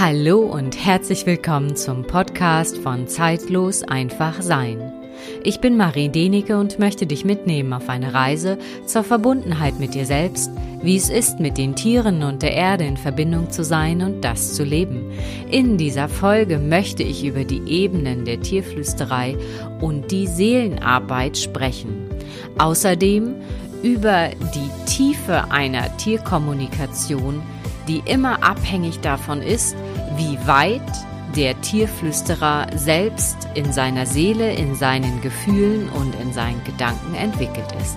[0.00, 4.94] Hallo und herzlich willkommen zum Podcast von Zeitlos einfach sein.
[5.44, 10.06] Ich bin Marie Denike und möchte dich mitnehmen auf eine Reise zur Verbundenheit mit dir
[10.06, 10.50] selbst,
[10.82, 14.54] wie es ist, mit den Tieren und der Erde in Verbindung zu sein und das
[14.54, 15.12] zu leben.
[15.50, 19.36] In dieser Folge möchte ich über die Ebenen der Tierflüsterei
[19.82, 22.08] und die Seelenarbeit sprechen.
[22.56, 23.34] Außerdem
[23.82, 27.42] über die Tiefe einer Tierkommunikation,
[27.88, 29.76] die immer abhängig davon ist,
[30.16, 30.82] wie weit
[31.36, 37.96] der Tierflüsterer selbst in seiner Seele, in seinen Gefühlen und in seinen Gedanken entwickelt ist.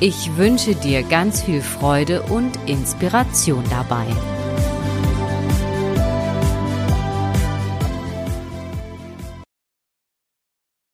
[0.00, 4.06] Ich wünsche dir ganz viel Freude und Inspiration dabei.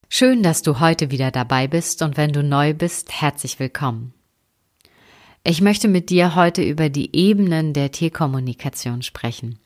[0.08, 4.12] Schön, dass du heute wieder dabei bist und wenn du neu bist, herzlich willkommen.
[5.42, 9.58] Ich möchte mit dir heute über die Ebenen der Tierkommunikation sprechen.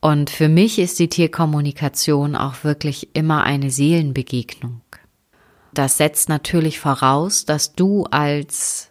[0.00, 4.80] Und für mich ist die Tierkommunikation auch wirklich immer eine Seelenbegegnung.
[5.72, 8.90] Das setzt natürlich voraus, dass du als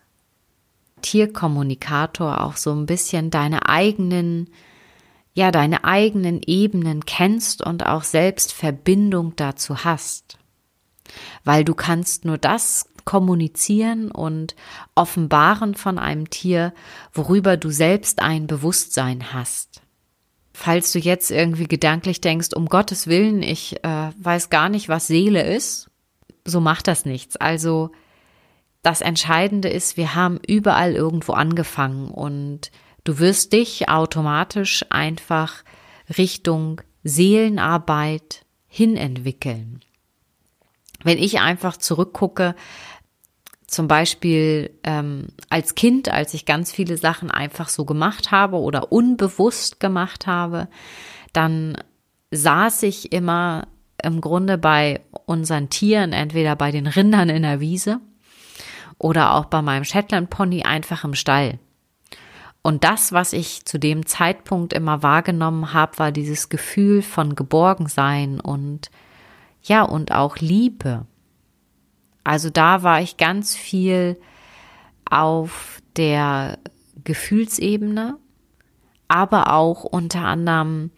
[1.02, 4.50] Tierkommunikator auch so ein bisschen deine eigenen,
[5.34, 10.38] ja, deine eigenen Ebenen kennst und auch selbst Verbindung dazu hast.
[11.44, 14.56] Weil du kannst nur das kommunizieren und
[14.96, 16.74] offenbaren von einem Tier,
[17.14, 19.82] worüber du selbst ein Bewusstsein hast.
[20.54, 25.08] Falls du jetzt irgendwie gedanklich denkst, um Gottes Willen, ich äh, weiß gar nicht, was
[25.08, 25.90] Seele ist,
[26.46, 27.36] so macht das nichts.
[27.38, 27.92] Also
[28.84, 32.72] das Entscheidende ist, wir haben überall irgendwo angefangen und
[33.04, 35.64] du wirst dich automatisch einfach
[36.18, 39.82] Richtung Seelenarbeit hinentwickeln.
[41.04, 42.56] Wenn ich einfach zurückgucke,
[43.68, 48.92] zum Beispiel ähm, als Kind, als ich ganz viele Sachen einfach so gemacht habe oder
[48.92, 50.68] unbewusst gemacht habe,
[51.32, 51.78] dann
[52.32, 53.68] saß ich immer
[54.04, 58.00] im Grunde bei unseren Tieren, entweder bei den Rindern in der Wiese
[58.98, 61.60] oder auch bei meinem Shetland Pony einfach im Stall.
[62.62, 68.40] Und das, was ich zu dem Zeitpunkt immer wahrgenommen habe, war dieses Gefühl von Geborgensein
[68.40, 68.92] und
[69.64, 71.06] ja, und auch Liebe.
[72.24, 74.20] Also da war ich ganz viel
[75.10, 76.60] auf der
[77.04, 78.18] Gefühlsebene,
[79.08, 80.92] aber auch unter anderem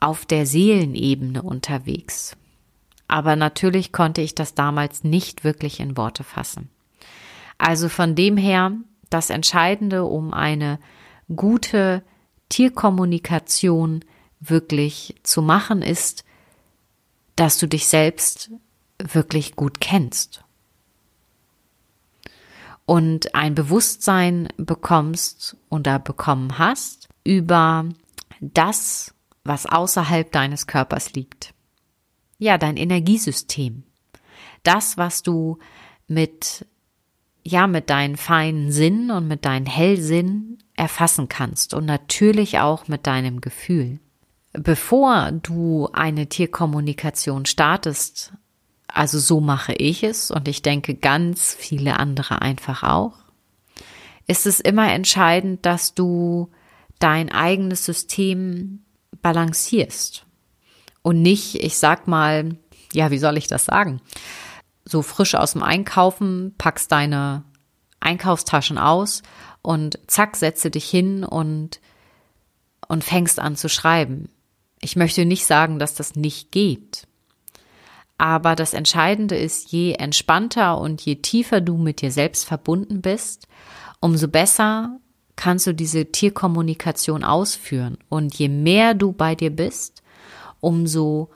[0.00, 2.36] auf der Seelenebene unterwegs.
[3.08, 6.70] Aber natürlich konnte ich das damals nicht wirklich in Worte fassen.
[7.58, 8.72] Also von dem her,
[9.10, 10.78] das Entscheidende, um eine
[11.34, 12.02] gute
[12.48, 14.04] Tierkommunikation
[14.40, 16.24] wirklich zu machen, ist,
[17.36, 18.50] dass du dich selbst
[18.98, 20.44] wirklich gut kennst
[22.86, 27.86] und ein Bewusstsein bekommst oder bekommen hast über
[28.40, 31.54] das, was außerhalb deines Körpers liegt.
[32.38, 33.84] Ja, dein Energiesystem.
[34.62, 35.58] Das, was du
[36.08, 36.66] mit,
[37.42, 43.06] ja, mit deinen feinen Sinnen und mit deinen Hellsinn erfassen kannst und natürlich auch mit
[43.06, 44.00] deinem Gefühl.
[44.56, 48.32] Bevor du eine Tierkommunikation startest,
[48.86, 53.14] also so mache ich es und ich denke ganz viele andere einfach auch.
[54.28, 56.50] Ist es immer entscheidend, dass du
[57.00, 58.84] dein eigenes System
[59.22, 60.24] balancierst
[61.02, 62.56] und nicht, ich sag mal,
[62.92, 64.00] ja, wie soll ich das sagen?
[64.84, 67.42] So frisch aus dem Einkaufen, packst deine
[67.98, 69.22] Einkaufstaschen aus
[69.62, 71.80] und zack, setze dich hin und,
[72.86, 74.28] und fängst an zu schreiben.
[74.84, 77.06] Ich möchte nicht sagen, dass das nicht geht.
[78.18, 83.48] Aber das Entscheidende ist, je entspannter und je tiefer du mit dir selbst verbunden bist,
[84.00, 85.00] umso besser
[85.36, 87.96] kannst du diese Tierkommunikation ausführen.
[88.10, 90.02] Und je mehr du bei dir bist,
[90.60, 91.30] umso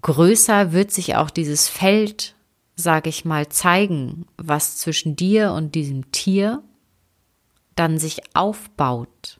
[0.00, 2.34] größer wird sich auch dieses Feld,
[2.74, 6.60] sage ich mal, zeigen, was zwischen dir und diesem Tier
[7.76, 9.38] dann sich aufbaut.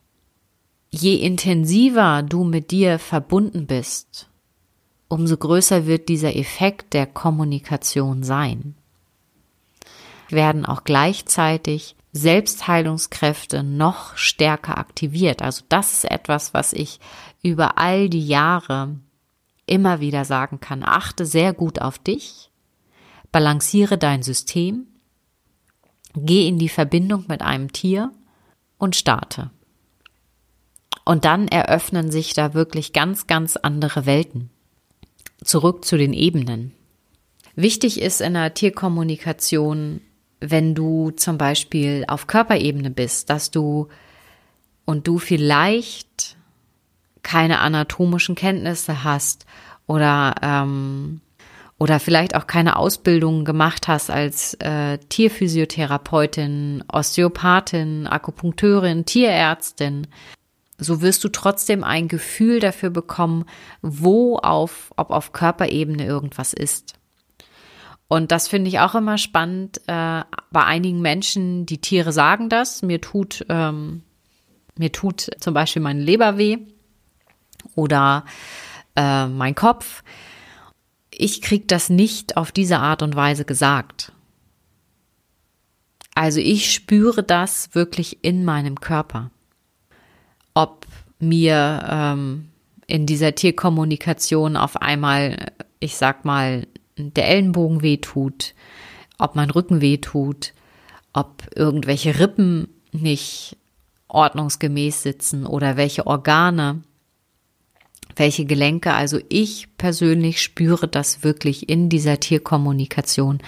[0.95, 4.29] Je intensiver du mit dir verbunden bist,
[5.09, 8.75] umso größer wird dieser Effekt der Kommunikation sein.
[10.29, 15.41] Werden auch gleichzeitig Selbstheilungskräfte noch stärker aktiviert.
[15.41, 17.01] Also das ist etwas, was ich
[17.43, 18.97] über all die Jahre
[19.65, 20.83] immer wieder sagen kann.
[20.83, 22.51] Achte sehr gut auf dich,
[23.33, 24.87] balanciere dein System,
[26.15, 28.13] geh in die Verbindung mit einem Tier
[28.77, 29.51] und starte.
[31.05, 34.51] Und dann eröffnen sich da wirklich ganz, ganz andere Welten
[35.45, 36.73] zurück zu den Ebenen.
[37.55, 40.01] Wichtig ist in der Tierkommunikation,
[40.41, 43.89] wenn du zum Beispiel auf Körperebene bist, dass du
[44.85, 46.37] und du vielleicht
[47.23, 49.47] keine anatomischen Kenntnisse hast
[49.87, 51.21] oder ähm,
[51.79, 60.07] oder vielleicht auch keine Ausbildung gemacht hast als äh, Tierphysiotherapeutin, Osteopathin, Akupunkteurin, Tierärztin,
[60.83, 63.45] so wirst du trotzdem ein Gefühl dafür bekommen,
[63.81, 66.95] wo auf, ob auf Körperebene irgendwas ist.
[68.09, 69.79] Und das finde ich auch immer spannend.
[69.87, 74.03] Äh, bei einigen Menschen, die Tiere sagen das, mir tut, ähm,
[74.77, 76.59] mir tut zum Beispiel meine Leber weh
[77.75, 78.25] oder
[78.97, 80.03] äh, mein Kopf
[81.15, 84.13] ich krieg das nicht auf diese Art und Weise gesagt.
[86.15, 89.31] Also ich spüre das wirklich in meinem Körper.
[91.23, 92.49] Mir ähm,
[92.87, 96.67] in dieser Tierkommunikation auf einmal, ich sag mal,
[96.97, 98.55] der Ellenbogen wehtut,
[99.19, 100.53] ob mein Rücken wehtut,
[101.13, 103.57] ob irgendwelche Rippen nicht
[104.09, 106.83] ordnungsgemäß sitzen oder welche Organe
[108.17, 108.93] welche Gelenke.
[108.93, 113.39] Also ich persönlich spüre das wirklich in dieser Tierkommunikation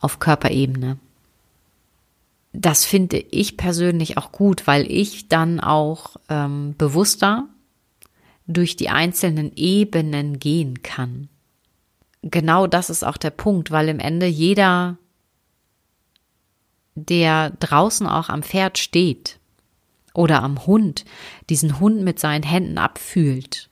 [0.00, 0.98] auf Körperebene.
[2.56, 7.48] Das finde ich persönlich auch gut, weil ich dann auch ähm, bewusster
[8.46, 11.28] durch die einzelnen Ebenen gehen kann.
[12.22, 14.98] Genau das ist auch der Punkt, weil im Ende jeder,
[16.94, 19.40] der draußen auch am Pferd steht
[20.14, 21.04] oder am Hund,
[21.50, 23.68] diesen Hund mit seinen Händen abfühlt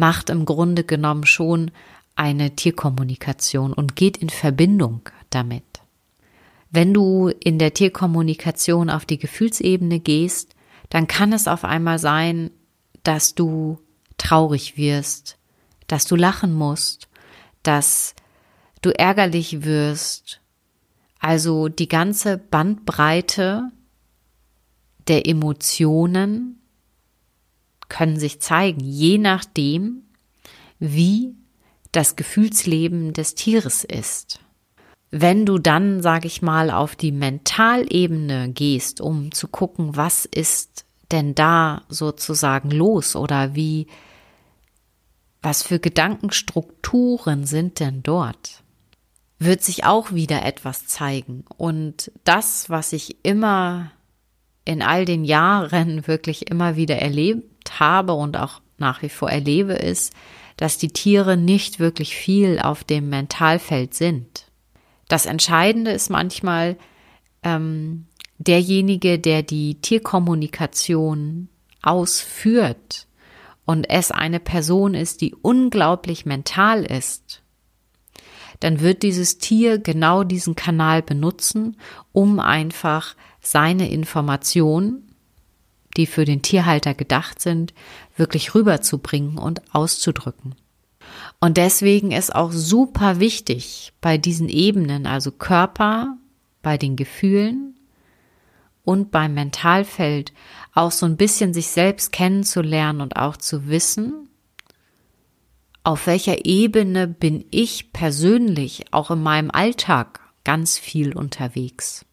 [0.00, 1.70] macht im Grunde genommen schon
[2.16, 5.69] eine Tierkommunikation und geht in Verbindung damit.
[6.70, 10.54] Wenn du in der Tierkommunikation auf die Gefühlsebene gehst,
[10.88, 12.50] dann kann es auf einmal sein,
[13.02, 13.78] dass du
[14.18, 15.38] traurig wirst,
[15.88, 17.08] dass du lachen musst,
[17.62, 18.14] dass
[18.82, 20.40] du ärgerlich wirst.
[21.18, 23.70] Also die ganze Bandbreite
[25.08, 26.60] der Emotionen
[27.88, 30.04] können sich zeigen, je nachdem,
[30.78, 31.34] wie
[31.92, 34.40] das Gefühlsleben des Tieres ist.
[35.10, 40.84] Wenn du dann, sag ich mal, auf die Mentalebene gehst, um zu gucken, was ist
[41.10, 43.88] denn da sozusagen los oder wie,
[45.42, 48.62] was für Gedankenstrukturen sind denn dort?
[49.40, 51.44] Wird sich auch wieder etwas zeigen.
[51.56, 53.90] Und das, was ich immer
[54.64, 59.72] in all den Jahren wirklich immer wieder erlebt habe und auch nach wie vor erlebe,
[59.72, 60.12] ist,
[60.56, 64.49] dass die Tiere nicht wirklich viel auf dem Mentalfeld sind.
[65.10, 66.76] Das Entscheidende ist manchmal
[67.42, 68.06] ähm,
[68.38, 71.48] derjenige, der die Tierkommunikation
[71.82, 73.06] ausführt
[73.66, 77.42] und es eine Person ist, die unglaublich mental ist,
[78.60, 81.76] dann wird dieses Tier genau diesen Kanal benutzen,
[82.12, 85.10] um einfach seine Information
[85.96, 87.74] die für den Tierhalter gedacht sind,
[88.16, 90.54] wirklich rüberzubringen und auszudrücken.
[91.40, 96.18] Und deswegen ist auch super wichtig bei diesen Ebenen, also Körper,
[96.62, 97.78] bei den Gefühlen
[98.84, 100.34] und beim Mentalfeld,
[100.74, 104.28] auch so ein bisschen sich selbst kennenzulernen und auch zu wissen,
[105.82, 112.04] auf welcher Ebene bin ich persönlich auch in meinem Alltag ganz viel unterwegs.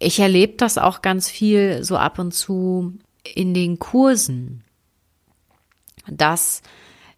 [0.00, 4.64] Ich erlebe das auch ganz viel so ab und zu in den Kursen,
[6.08, 6.62] dass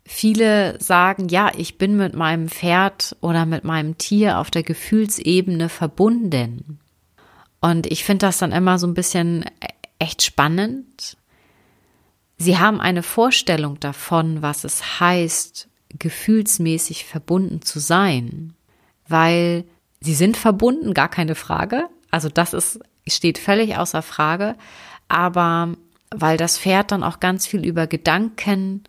[0.05, 5.69] viele sagen, ja, ich bin mit meinem Pferd oder mit meinem Tier auf der Gefühlsebene
[5.69, 6.79] verbunden.
[7.61, 9.45] Und ich finde das dann immer so ein bisschen
[9.99, 11.17] echt spannend.
[12.37, 15.69] Sie haben eine Vorstellung davon, was es heißt,
[15.99, 18.55] gefühlsmäßig verbunden zu sein,
[19.07, 19.65] weil
[20.01, 22.79] sie sind verbunden, gar keine Frage, also das ist,
[23.09, 24.55] steht völlig außer Frage.
[25.09, 25.75] Aber
[26.15, 28.85] weil das Pferd dann auch ganz viel über Gedanken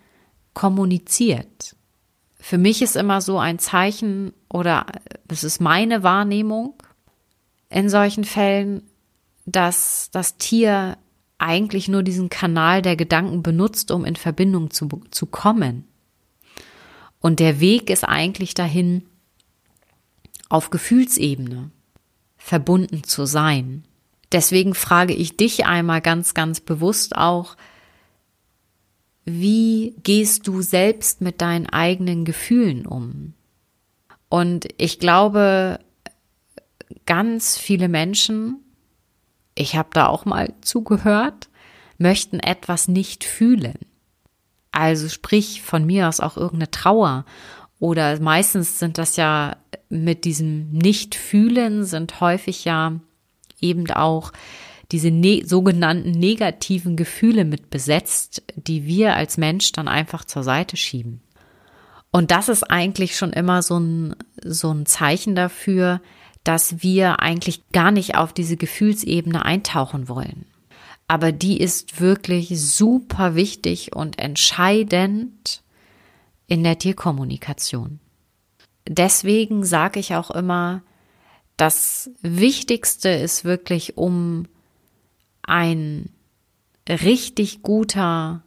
[0.53, 1.75] kommuniziert.
[2.39, 4.85] Für mich ist immer so ein Zeichen oder
[5.27, 6.75] es ist meine Wahrnehmung
[7.69, 8.83] in solchen Fällen,
[9.45, 10.97] dass das Tier
[11.37, 15.85] eigentlich nur diesen Kanal der Gedanken benutzt, um in Verbindung zu, zu kommen.
[17.19, 19.03] Und der Weg ist eigentlich dahin
[20.49, 21.71] auf Gefühlsebene
[22.37, 23.85] verbunden zu sein.
[24.31, 27.55] Deswegen frage ich dich einmal ganz, ganz bewusst auch,
[29.25, 33.33] wie gehst du selbst mit deinen eigenen Gefühlen um?
[34.29, 35.79] Und ich glaube,
[37.05, 38.59] ganz viele Menschen,
[39.55, 41.49] ich habe da auch mal zugehört,
[41.97, 43.77] möchten etwas nicht fühlen.
[44.71, 47.25] Also sprich von mir aus auch irgendeine Trauer
[47.79, 49.57] oder meistens sind das ja
[49.89, 52.93] mit diesem Nicht-Fühlen sind häufig ja
[53.61, 54.31] eben auch
[54.93, 60.77] diese ne sogenannten negativen Gefühle mit besetzt, die wir als Mensch dann einfach zur Seite
[60.77, 61.21] schieben.
[62.11, 65.99] Und das ist eigentlich schon immer so ein, so ein Zeichen dafür,
[66.43, 70.45] dass wir eigentlich gar nicht auf diese Gefühlsebene eintauchen wollen.
[71.07, 75.63] Aber die ist wirklich super wichtig und entscheidend
[76.45, 77.99] in der Tierkommunikation.
[78.87, 80.83] Deswegen sage ich auch immer,
[81.57, 84.45] das Wichtigste ist wirklich, um
[85.43, 86.09] ein
[86.89, 88.43] richtig guter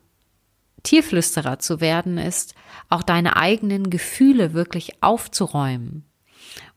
[0.83, 2.55] Tierflüsterer zu werden, ist
[2.89, 6.05] auch deine eigenen Gefühle wirklich aufzuräumen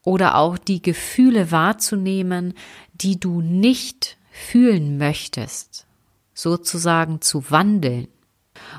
[0.04, 2.54] oder auch die Gefühle wahrzunehmen,
[2.94, 5.86] die du nicht fühlen möchtest,
[6.34, 8.08] sozusagen zu wandeln.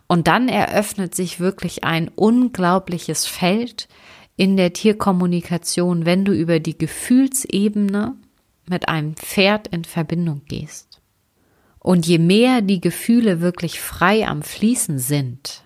[0.06, 3.88] Und dann eröffnet sich wirklich ein unglaubliches Feld
[4.36, 8.16] in der Tierkommunikation, wenn du über die Gefühlsebene
[8.68, 10.89] mit einem Pferd in Verbindung gehst.
[11.80, 15.64] Und je mehr die Gefühle wirklich frei am Fließen sind,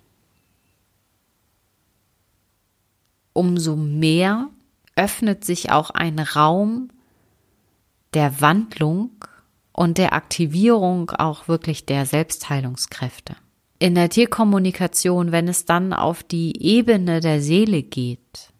[3.33, 4.49] umso mehr
[4.97, 6.89] öffnet sich auch ein Raum
[8.15, 9.11] der Wandlung
[9.73, 13.35] und der Aktivierung auch wirklich der Selbstheilungskräfte.
[13.81, 18.53] In der Tierkommunikation, wenn es dann auf die Ebene der Seele geht,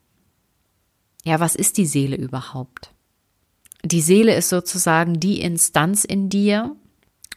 [1.25, 2.91] ja, was ist die Seele überhaupt?
[3.85, 6.75] Die Seele ist sozusagen die Instanz in dir,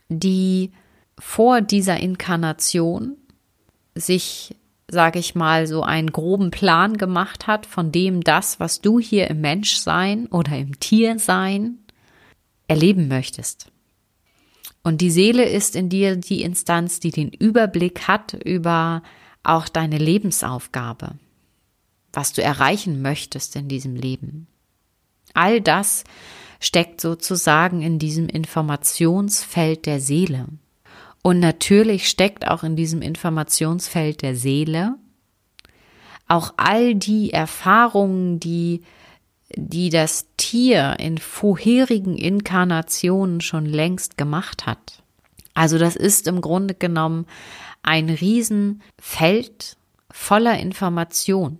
[0.09, 0.71] die
[1.19, 3.17] vor dieser Inkarnation
[3.95, 4.55] sich,
[4.87, 9.29] sage ich mal, so einen groben Plan gemacht hat von dem das, was du hier
[9.29, 11.79] im Menschsein oder im Tiersein
[12.67, 13.71] erleben möchtest.
[14.83, 19.03] Und die Seele ist in dir die Instanz, die den Überblick hat über
[19.43, 21.15] auch deine Lebensaufgabe,
[22.13, 24.47] was du erreichen möchtest in diesem Leben.
[25.33, 26.03] All das
[26.59, 30.47] steckt sozusagen in diesem Informationsfeld der Seele.
[31.23, 34.95] Und natürlich steckt auch in diesem Informationsfeld der Seele
[36.27, 38.81] auch all die Erfahrungen, die,
[39.55, 45.03] die das Tier in vorherigen Inkarnationen schon längst gemacht hat.
[45.53, 47.25] Also das ist im Grunde genommen
[47.81, 49.77] ein Riesenfeld
[50.11, 51.59] voller Information.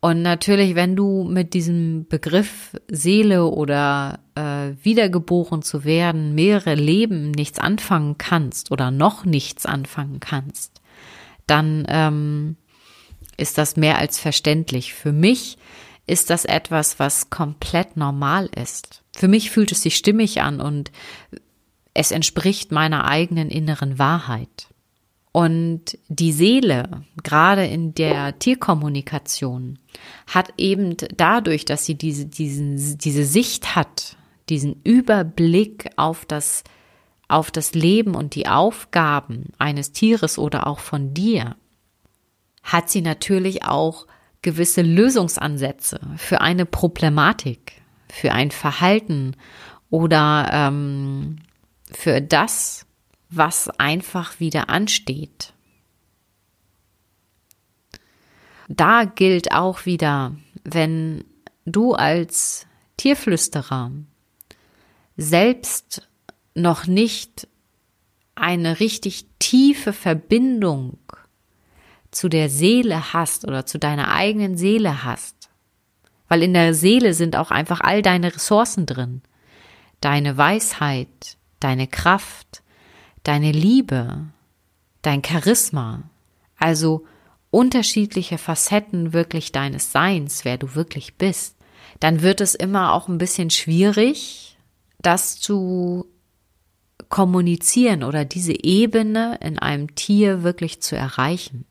[0.00, 7.30] Und natürlich, wenn du mit diesem Begriff Seele oder äh, wiedergeboren zu werden, mehrere Leben
[7.32, 10.80] nichts anfangen kannst oder noch nichts anfangen kannst,
[11.46, 12.56] dann ähm,
[13.36, 14.94] ist das mehr als verständlich.
[14.94, 15.58] Für mich
[16.06, 19.02] ist das etwas, was komplett normal ist.
[19.14, 20.90] Für mich fühlt es sich stimmig an und
[21.92, 24.69] es entspricht meiner eigenen inneren Wahrheit.
[25.32, 29.78] Und die Seele, gerade in der Tierkommunikation,
[30.26, 34.16] hat eben dadurch, dass sie diese, diesen, diese Sicht hat,
[34.48, 36.64] diesen Überblick auf das,
[37.28, 41.54] auf das Leben und die Aufgaben eines Tieres oder auch von dir,
[42.64, 44.06] hat sie natürlich auch
[44.42, 49.36] gewisse Lösungsansätze für eine Problematik, für ein Verhalten
[49.90, 51.36] oder ähm,
[51.92, 52.86] für das,
[53.30, 55.52] was einfach wieder ansteht.
[58.68, 61.24] Da gilt auch wieder, wenn
[61.64, 63.92] du als Tierflüsterer
[65.16, 66.08] selbst
[66.54, 67.48] noch nicht
[68.34, 70.98] eine richtig tiefe Verbindung
[72.10, 75.50] zu der Seele hast oder zu deiner eigenen Seele hast,
[76.28, 79.22] weil in der Seele sind auch einfach all deine Ressourcen drin,
[80.00, 82.62] deine Weisheit, deine Kraft,
[83.22, 84.26] deine Liebe,
[85.02, 86.02] dein Charisma,
[86.58, 87.04] also
[87.50, 91.56] unterschiedliche Facetten wirklich deines Seins, wer du wirklich bist,
[91.98, 94.56] dann wird es immer auch ein bisschen schwierig,
[95.00, 96.06] das zu
[97.08, 101.64] kommunizieren oder diese Ebene in einem Tier wirklich zu erreichen.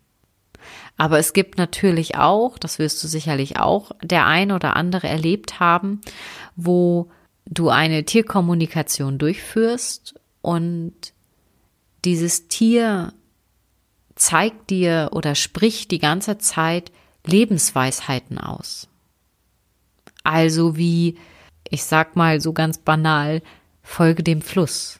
[0.97, 5.61] Aber es gibt natürlich auch, das wirst du sicherlich auch der ein oder andere erlebt
[5.61, 6.01] haben,
[6.57, 7.09] wo
[7.45, 10.93] du eine Tierkommunikation durchführst und
[12.05, 13.13] dieses Tier
[14.15, 16.91] zeigt dir oder spricht die ganze Zeit
[17.25, 18.87] Lebensweisheiten aus.
[20.23, 21.17] Also wie,
[21.69, 23.41] ich sag mal so ganz banal,
[23.81, 24.99] folge dem Fluss.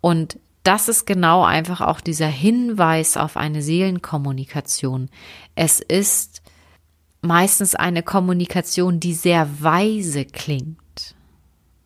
[0.00, 5.08] Und das ist genau einfach auch dieser Hinweis auf eine Seelenkommunikation.
[5.54, 6.42] Es ist
[7.22, 11.14] meistens eine Kommunikation, die sehr weise klingt,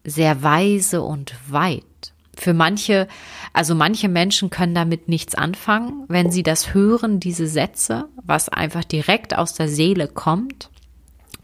[0.04, 2.13] sehr weise und weit.
[2.37, 3.09] Für manche,
[3.53, 8.85] also manche Menschen können damit nichts anfangen, wenn sie das hören, diese Sätze, was einfach
[8.85, 10.71] direkt aus der Seele kommt.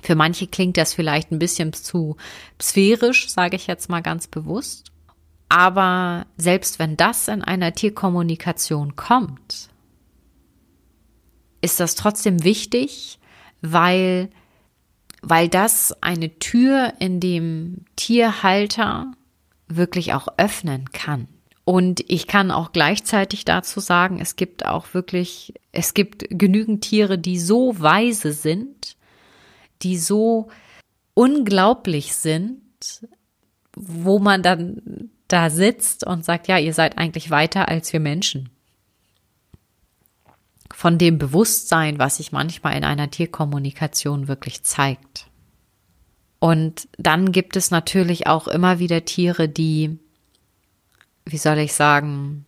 [0.03, 2.17] Für manche klingt das vielleicht ein bisschen zu
[2.61, 4.91] sphärisch, sage ich jetzt mal ganz bewusst.
[5.49, 9.69] Aber selbst wenn das in einer Tierkommunikation kommt,
[11.61, 13.19] ist das trotzdem wichtig,
[13.61, 14.31] weil,
[15.23, 19.13] weil das eine Tür in dem Tierhalter
[19.77, 21.29] wirklich auch öffnen kann.
[21.65, 27.19] Und ich kann auch gleichzeitig dazu sagen, es gibt auch wirklich, es gibt genügend Tiere,
[27.19, 28.97] die so weise sind,
[29.83, 30.49] die so
[31.15, 32.61] unglaublich sind,
[33.77, 38.49] wo man dann da sitzt und sagt, ja, ihr seid eigentlich weiter als wir Menschen.
[40.73, 45.10] Von dem Bewusstsein, was sich manchmal in einer Tierkommunikation wirklich zeigt.
[46.41, 49.99] Und dann gibt es natürlich auch immer wieder Tiere, die,
[51.27, 52.47] wie soll ich sagen,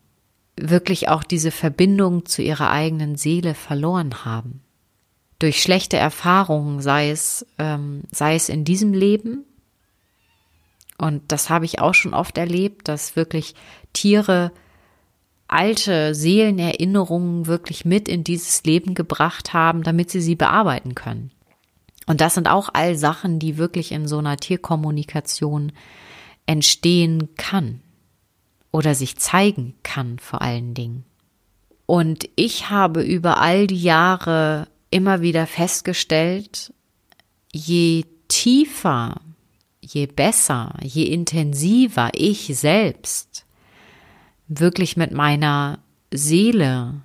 [0.57, 4.63] wirklich auch diese Verbindung zu ihrer eigenen Seele verloren haben.
[5.39, 9.45] Durch schlechte Erfahrungen, sei es, ähm, sei es in diesem Leben,
[10.99, 13.55] und das habe ich auch schon oft erlebt, dass wirklich
[13.93, 14.53] Tiere
[15.49, 21.33] alte Seelenerinnerungen wirklich mit in dieses Leben gebracht haben, damit sie sie bearbeiten können.
[22.06, 25.73] Und das sind auch all Sachen, die wirklich in so einer Tierkommunikation
[26.47, 27.80] entstehen kann
[28.73, 31.04] oder sich zeigen kann vor allen Dingen.
[31.87, 36.73] Und ich habe über all die Jahre immer wieder festgestellt,
[37.52, 39.21] je tiefer,
[39.80, 43.44] je besser, je intensiver ich selbst
[44.49, 45.78] wirklich mit meiner
[46.11, 47.00] Seele,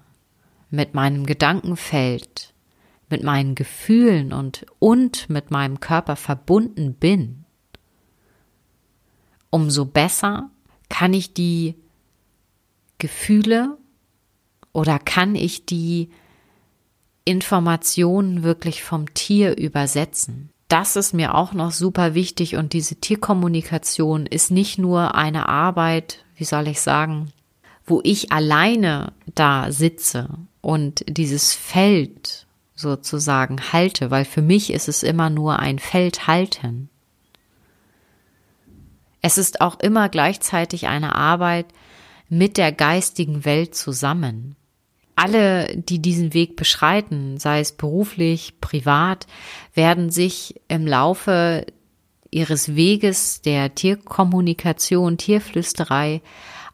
[0.69, 2.53] mit meinem Gedankenfeld,
[3.09, 7.45] mit meinen Gefühlen und, und mit meinem Körper verbunden bin,
[9.49, 10.49] umso besser
[10.89, 11.75] kann ich die
[12.97, 13.77] Gefühle
[14.73, 16.09] oder kann ich die
[17.25, 20.49] Informationen wirklich vom Tier übersetzen.
[20.67, 26.25] Das ist mir auch noch super wichtig und diese Tierkommunikation ist nicht nur eine Arbeit,
[26.35, 27.31] wie soll ich sagen,
[27.85, 30.29] wo ich alleine da sitze
[30.61, 32.46] und dieses Feld
[32.77, 36.89] sozusagen halte, weil für mich ist es immer nur ein Feld halten.
[39.21, 41.65] Es ist auch immer gleichzeitig eine Arbeit
[42.29, 44.55] mit der geistigen Welt zusammen.
[45.15, 49.25] Alle, die diesen Weg beschreiten, sei es beruflich, privat,
[49.73, 51.65] werden sich im Laufe
[52.29, 56.21] ihres Weges der Tierkommunikation, Tierflüsterei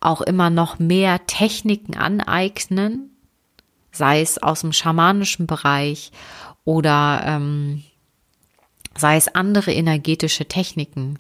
[0.02, 3.13] auch immer noch mehr Techniken aneignen,
[3.94, 6.12] sei es aus dem schamanischen Bereich
[6.66, 7.84] oder ähm,
[8.98, 11.20] sei es andere energetische Techniken,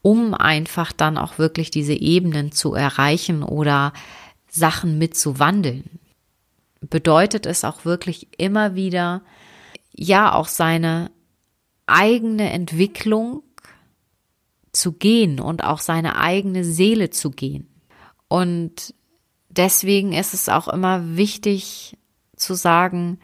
[0.00, 3.92] um einfach dann auch wirklich diese Ebenen zu erreichen oder
[4.48, 5.98] Sachen mitzuwandeln.
[6.80, 9.22] Bedeutet es auch wirklich immer wieder,
[9.92, 11.10] ja, auch seine
[11.86, 13.42] eigene Entwicklung
[14.72, 17.68] zu gehen und auch seine eigene Seele zu gehen.
[18.28, 18.94] Und
[19.48, 21.96] deswegen ist es auch immer wichtig,
[22.44, 23.18] zu sagen,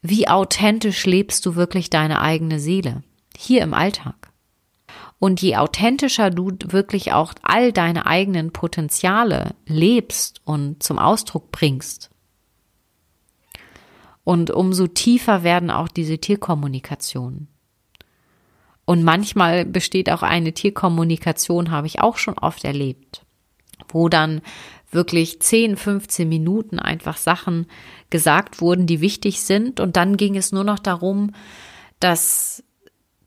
[0.00, 3.02] wie authentisch lebst du wirklich deine eigene Seele
[3.36, 4.32] hier im Alltag.
[5.18, 12.12] Und je authentischer du wirklich auch all deine eigenen Potenziale lebst und zum Ausdruck bringst,
[14.24, 17.48] und umso tiefer werden auch diese Tierkommunikationen.
[18.84, 23.24] Und manchmal besteht auch eine Tierkommunikation, habe ich auch schon oft erlebt,
[23.88, 24.42] wo dann
[24.90, 27.66] wirklich 10, 15 Minuten einfach Sachen
[28.10, 29.80] gesagt wurden, die wichtig sind.
[29.80, 31.32] Und dann ging es nur noch darum,
[31.98, 32.62] dass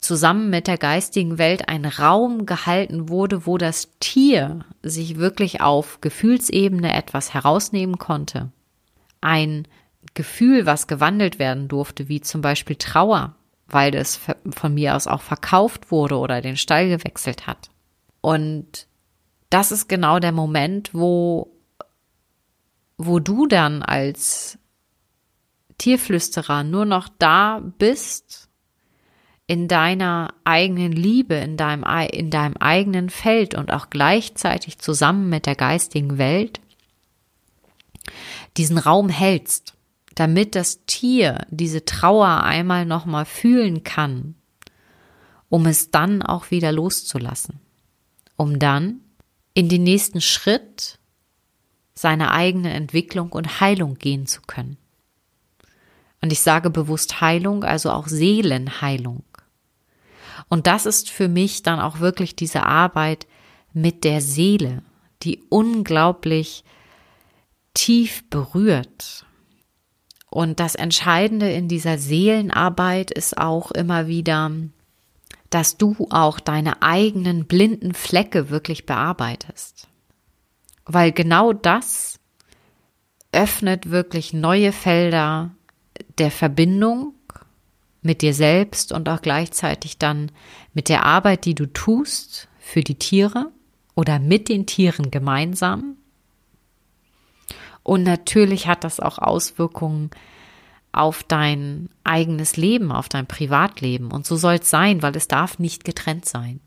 [0.06, 6.00] zusammen mit der geistigen Welt ein Raum gehalten wurde, wo das Tier sich wirklich auf
[6.02, 8.52] Gefühlsebene etwas herausnehmen konnte.
[9.22, 9.68] Ein
[10.14, 13.36] Gefühl, was gewandelt werden durfte, wie zum Beispiel Trauer,
[13.68, 14.20] weil das
[14.52, 17.70] von mir aus auch verkauft wurde oder den Stall gewechselt hat.
[18.22, 18.88] Und
[19.50, 21.52] das ist genau der Moment, wo
[22.98, 24.58] wo du dann als
[25.78, 28.48] Tierflüsterer nur noch da bist,
[29.48, 35.46] in deiner eigenen Liebe, in deinem, in deinem eigenen Feld und auch gleichzeitig zusammen mit
[35.46, 36.62] der geistigen Welt,
[38.58, 39.76] diesen Raum hältst,
[40.16, 44.36] damit das Tier diese Trauer einmal nochmal fühlen kann,
[45.50, 47.60] um es dann auch wieder loszulassen,
[48.38, 49.02] um dann
[49.56, 51.00] in den nächsten Schritt
[51.96, 54.78] seine eigene Entwicklung und Heilung gehen zu können.
[56.22, 59.24] Und ich sage bewusst Heilung, also auch Seelenheilung.
[60.50, 63.26] Und das ist für mich dann auch wirklich diese Arbeit
[63.74, 64.84] mit der Seele,
[65.24, 66.64] die unglaublich
[67.74, 69.26] tief berührt.
[70.30, 74.52] Und das Entscheidende in dieser Seelenarbeit ist auch immer wieder,
[75.50, 79.88] dass du auch deine eigenen blinden Flecke wirklich bearbeitest
[80.86, 82.20] Weil genau das
[83.32, 85.52] öffnet wirklich neue Felder
[86.18, 87.14] der Verbindung
[88.02, 90.32] mit dir selbst und auch gleichzeitig dann
[90.74, 93.52] mit der Arbeit, die du tust für die Tiere
[93.96, 95.98] oder mit den Tieren gemeinsam.
[97.84, 100.12] Und natürlich hat das auch Auswirkungen
[100.96, 104.12] auf dein eigenes Leben, auf dein Privatleben.
[104.12, 106.62] Und so soll es sein, weil es darf nicht getrennt sein.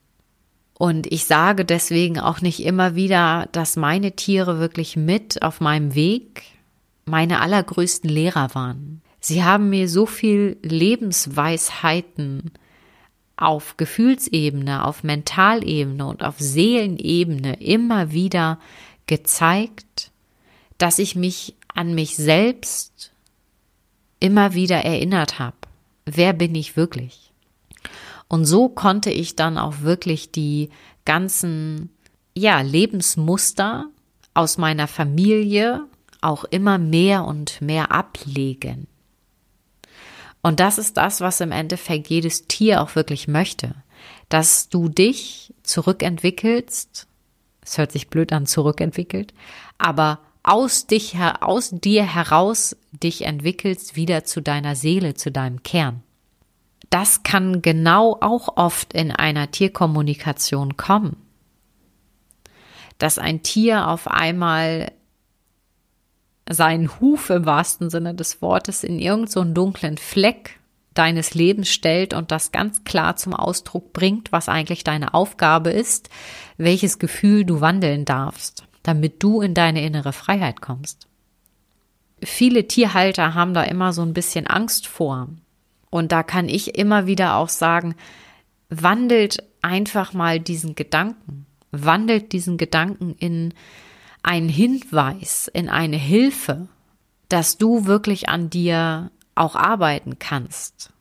[0.74, 5.94] Und ich sage deswegen auch nicht immer wieder, dass meine Tiere wirklich mit auf meinem
[5.94, 6.42] Weg
[7.06, 9.00] meine allergrößten Lehrer waren.
[9.18, 12.52] Sie haben mir so viel Lebensweisheiten
[13.36, 18.58] auf Gefühlsebene, auf Mentalebene und auf Seelenebene immer wieder
[19.06, 20.12] gezeigt,
[20.76, 23.12] dass ich mich an mich selbst
[24.20, 25.56] immer wieder erinnert habe.
[26.04, 27.32] Wer bin ich wirklich?
[28.28, 30.70] Und so konnte ich dann auch wirklich die
[31.04, 31.90] ganzen,
[32.34, 33.86] ja, Lebensmuster
[34.34, 35.84] aus meiner Familie
[36.20, 38.86] auch immer mehr und mehr ablegen.
[40.42, 43.74] Und das ist das, was im Endeffekt jedes Tier auch wirklich möchte.
[44.28, 47.06] Dass du dich zurückentwickelst.
[47.62, 49.34] Es hört sich blöd an, zurückentwickelt.
[49.78, 56.02] Aber aus dich, aus dir heraus dich entwickelst wieder zu deiner Seele, zu deinem Kern.
[56.90, 61.16] Das kann genau auch oft in einer Tierkommunikation kommen.
[62.96, 64.92] Dass ein Tier auf einmal
[66.48, 70.58] seinen Huf im wahrsten Sinne des Wortes in irgendeinen so dunklen Fleck
[70.94, 76.08] deines Lebens stellt und das ganz klar zum Ausdruck bringt, was eigentlich deine Aufgabe ist,
[76.56, 81.08] welches Gefühl du wandeln darfst, damit du in deine innere Freiheit kommst.
[82.22, 85.28] Viele Tierhalter haben da immer so ein bisschen Angst vor.
[85.90, 87.96] Und da kann ich immer wieder auch sagen,
[88.70, 93.52] wandelt einfach mal diesen Gedanken, wandelt diesen Gedanken in
[94.22, 96.66] einen Hinweis, in eine Hilfe,
[97.28, 100.94] dass du wirklich an dir auch arbeiten kannst.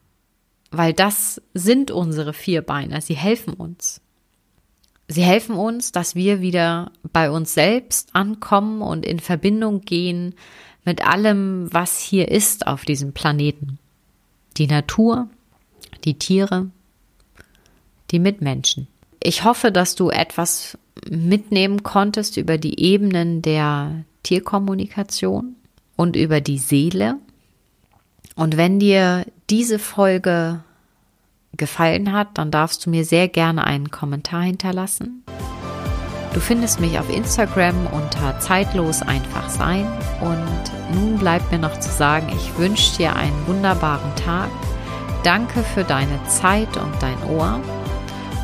[0.72, 4.02] Weil das sind unsere Vierbeiner, sie helfen uns.
[5.08, 10.36] Sie helfen uns, dass wir wieder bei uns selbst ankommen und in Verbindung gehen
[10.84, 13.80] mit allem, was hier ist auf diesem Planeten.
[14.58, 15.30] Die Natur,
[16.04, 16.70] die Tiere,
[18.12, 18.88] die Mitmenschen.
[19.22, 20.78] Ich hoffe, dass du etwas
[21.10, 25.56] mitnehmen konntest über die Ebenen der Tierkommunikation
[25.96, 27.18] und über die Seele.
[28.36, 30.64] Und wenn dir diese Folge
[31.58, 35.24] gefallen hat, dann darfst du mir sehr gerne einen Kommentar hinterlassen.
[36.34, 39.88] Du findest mich auf Instagram unter zeitlos einfach sein.
[40.22, 44.50] Und nun bleibt mir noch zu sagen, ich wünsche dir einen wunderbaren Tag.
[45.24, 47.60] Danke für deine Zeit und dein Ohr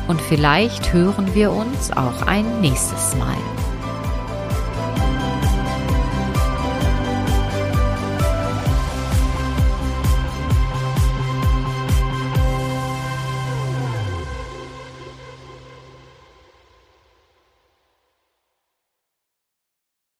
[0.08, 3.63] und vielleicht hören wir uns auch ein nächstes Mal.